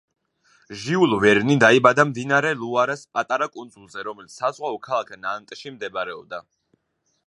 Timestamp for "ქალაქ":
4.89-5.17